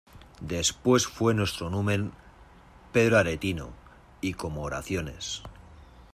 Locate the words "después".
0.55-1.05